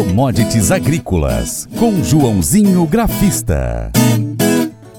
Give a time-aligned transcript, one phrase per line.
[0.00, 3.92] Commodities Agrícolas, com Joãozinho Grafista.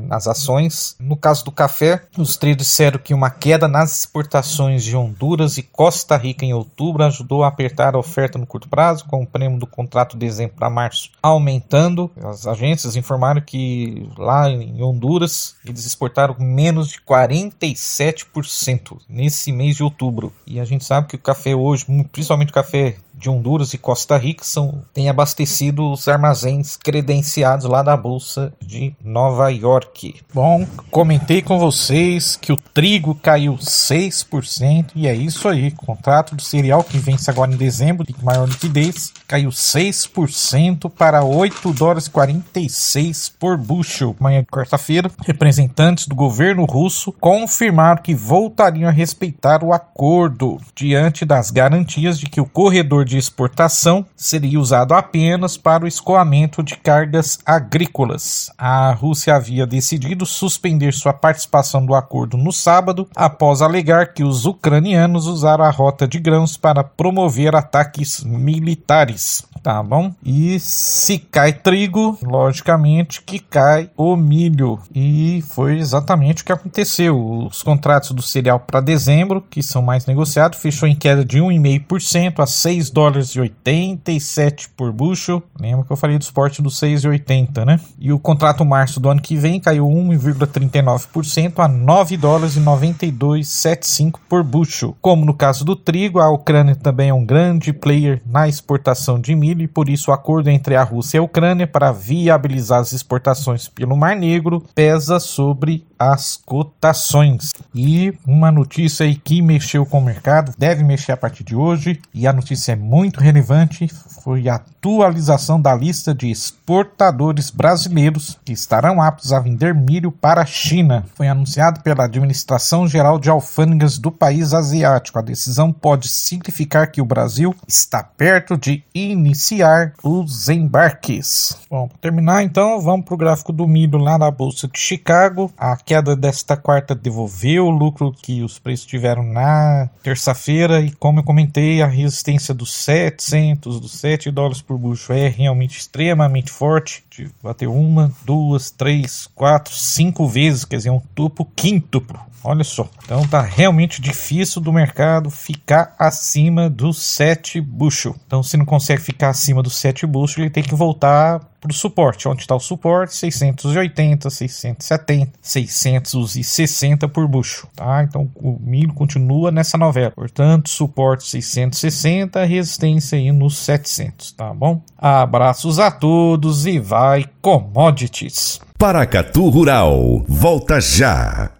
[0.06, 0.96] nas ações.
[0.98, 5.62] No caso do café, os traders disseram que uma queda nas exportações de Honduras e
[5.62, 9.58] Costa Rica em outubro ajudou a apertar a oferta no curto prazo, com o prêmio
[9.58, 12.10] do contrato de dezembro para março aumentando.
[12.22, 19.82] As agências informaram que lá em Honduras eles exportaram menos de 47% nesse mês de
[19.82, 20.32] outubro.
[20.46, 24.16] E a gente sabe que o café hoje, principalmente o café de Honduras e Costa
[24.16, 30.16] Rica são, têm abastecido os armazéns credenciados lá da Bolsa de Nova York.
[30.32, 35.70] Bom, comentei com vocês que o trigo caiu 6% e é isso aí.
[35.70, 41.72] Contrato do cereal que vence agora em dezembro, de maior liquidez, caiu 6% para 8
[41.72, 44.16] dólares 46 por bushel.
[44.18, 51.50] Amanhã, quarta-feira, representantes do governo russo confirmaram que voltariam a respeitar o acordo diante das
[51.50, 57.38] garantias de que o corredor de exportação seria usado apenas para o escoamento de cargas
[57.46, 58.50] agrícolas.
[58.58, 64.46] A Rússia havia decidido suspender sua participação do acordo no sábado, após alegar que os
[64.46, 69.44] ucranianos usaram a rota de grãos para promover ataques militares.
[69.62, 70.14] Tá bom?
[70.24, 74.78] E se cai trigo, logicamente que cai o milho.
[74.94, 77.46] E foi exatamente o que aconteceu.
[77.46, 82.40] Os contratos do cereal para dezembro, que são mais negociados, fechou em queda de 1,5%
[82.40, 85.42] a 6 dólares e 87 por bushel.
[85.60, 87.78] Lembra que eu falei do esporte do 6,80, né?
[87.98, 94.20] E o contrato março do ano que vem caiu 1,39% a 9 dólares e 92,75
[94.26, 94.96] por bushel.
[95.02, 99.34] Como no caso do trigo, a Ucrânia também é um grande player na exportação de
[99.34, 102.80] milho milho e por isso o acordo entre a Rússia e a Ucrânia para viabilizar
[102.80, 107.52] as exportações pelo Mar Negro pesa sobre as cotações.
[107.74, 112.00] E uma notícia aí que mexeu com o mercado, deve mexer a partir de hoje,
[112.14, 113.86] e a notícia é muito relevante,
[114.24, 120.42] foi a atualização da lista de exportadores brasileiros que estarão aptos a vender milho para
[120.42, 121.04] a China.
[121.14, 125.18] Foi anunciado pela Administração Geral de Alfândegas do país asiático.
[125.18, 131.56] A decisão pode significar que o Brasil está perto de iniciar os embarques.
[131.70, 135.52] Bom, para terminar então, vamos para o gráfico do milho lá na Bolsa de Chicago.
[135.58, 141.18] A queda desta quarta devolveu o lucro que os preços tiveram na terça-feira e como
[141.18, 147.02] eu comentei, a resistência dos 700, dos 7 dólares por bucho é realmente extremamente forte.
[147.42, 152.20] Bateu uma, duas, três, quatro, cinco vezes, quer dizer, um topo quíntuplo.
[152.44, 152.88] Olha só.
[153.04, 158.14] Então tá realmente difícil do mercado ficar acima dos 7 bushel.
[158.28, 161.74] Então se não consegue ficar acima dos 7 bushel, ele tem que voltar para o
[161.74, 162.26] suporte.
[162.28, 163.14] Onde está o suporte?
[163.14, 168.02] 680, 670, 660 por bucho, tá?
[168.02, 170.12] Então o milho continua nessa novela.
[170.12, 174.82] Portanto, suporte 660, resistência aí nos 700, tá bom?
[174.96, 178.60] Abraços a todos e vai commodities.
[178.78, 181.59] Paracatu Rural, volta já.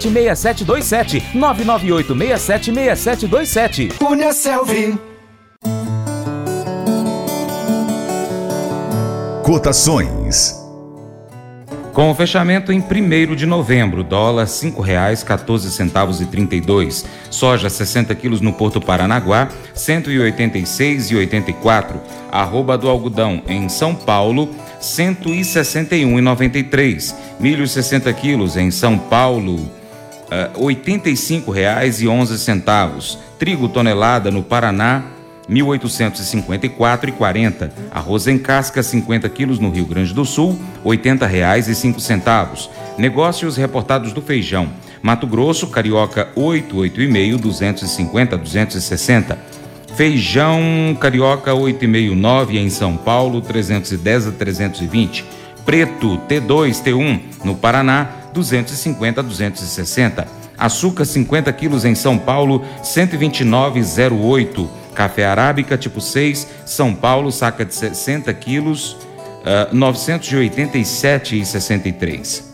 [0.00, 3.88] 6727 998 676727.
[3.98, 4.98] Cunha Selvi.
[9.42, 10.62] Cotações.
[11.92, 18.80] Com o fechamento em 1 de novembro, dólar R$ 5,14,32, soja 60 quilos no Porto
[18.80, 21.96] Paranaguá, 186,84,
[22.30, 24.48] arroba do algodão em São Paulo,
[24.80, 29.70] 161,93, milho 60 quilos em São Paulo,
[30.32, 35.02] R$ uh, 85,11, trigo tonelada no Paraná,
[35.50, 37.70] 1.854,40.
[37.90, 42.70] Arroz em casca, 50 quilos no Rio Grande do Sul, R$ 80,05.
[42.96, 44.68] Negócios reportados do feijão.
[45.02, 49.38] Mato Grosso, Carioca, 8, 8,5, 250, 260.
[49.96, 55.26] Feijão Carioca, 8,5, 9 em São Paulo, 310 a 320.
[55.66, 60.26] Preto, T2, T1 no Paraná, 250 a 260.
[60.58, 64.68] Açúcar, 50 quilos em São Paulo, 129,08.
[64.94, 68.96] Café Arábica tipo 6, São Paulo, saca de 60 quilos,
[69.42, 72.52] uh, 987,63.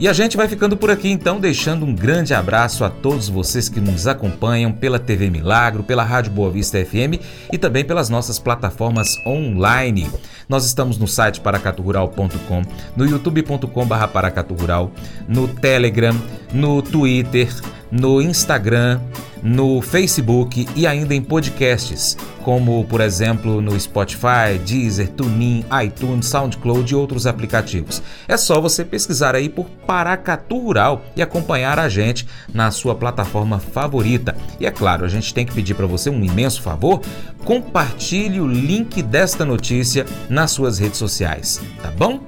[0.00, 3.68] E a gente vai ficando por aqui então, deixando um grande abraço a todos vocês
[3.68, 7.20] que nos acompanham pela TV Milagro, pela Rádio Boa Vista FM
[7.52, 10.10] e também pelas nossas plataformas online.
[10.48, 12.62] Nós estamos no site paracaturural.com,
[12.96, 14.90] no youtube.com.br paracaturural,
[15.28, 16.16] no Telegram,
[16.50, 17.54] no Twitter,
[17.92, 19.02] no Instagram,
[19.42, 26.92] no Facebook e ainda em podcasts, como por exemplo no Spotify, Deezer, TuneIn, iTunes, SoundCloud
[26.92, 28.02] e outros aplicativos.
[28.28, 33.58] É só você pesquisar aí por Paracatu Rural e acompanhar a gente na sua plataforma
[33.58, 34.36] favorita.
[34.58, 37.00] E é claro, a gente tem que pedir para você um imenso favor,
[37.44, 42.20] compartilhe o link desta notícia nas suas redes sociais, tá bom?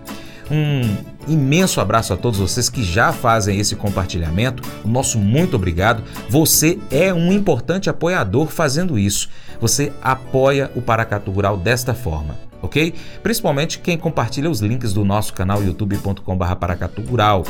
[0.51, 4.63] Um imenso abraço a todos vocês que já fazem esse compartilhamento.
[4.85, 6.03] O nosso muito obrigado.
[6.29, 9.29] Você é um importante apoiador fazendo isso.
[9.61, 12.95] Você apoia o Paracatu Rural desta forma, ok?
[13.23, 17.45] Principalmente quem compartilha os links do nosso canal youtube.com.br Paracatu Rural.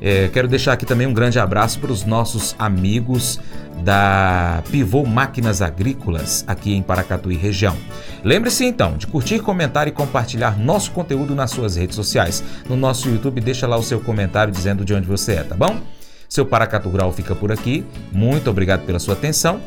[0.00, 3.38] É, quero deixar aqui também um grande abraço para os nossos amigos
[3.82, 7.76] da Pivô Máquinas Agrícolas aqui em Paracatuí região.
[8.22, 12.42] Lembre-se então de curtir, comentar e compartilhar nosso conteúdo nas suas redes sociais.
[12.68, 15.80] No nosso YouTube, deixa lá o seu comentário dizendo de onde você é, tá bom?
[16.28, 17.84] Seu Paracatu Rural fica por aqui.
[18.10, 19.60] Muito obrigado pela sua atenção.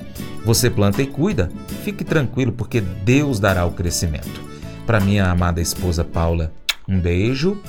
[0.43, 1.51] Você planta e cuida.
[1.83, 4.41] Fique tranquilo porque Deus dará o crescimento.
[4.85, 6.51] Para minha amada esposa Paula,
[6.87, 7.61] um beijo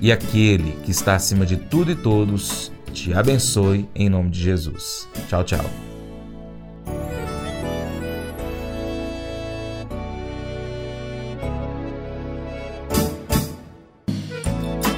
[0.00, 5.08] e aquele que está acima de tudo e todos te abençoe em nome de Jesus.
[5.28, 5.64] Tchau, tchau.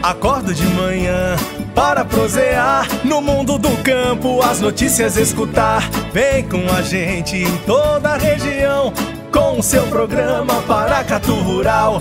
[0.03, 1.37] Acordo de manhã
[1.75, 5.89] para prosear no mundo do campo, as notícias escutar.
[6.13, 8.93] Vem com a gente em toda a região
[9.31, 12.01] com o seu programa Paracatu Rural.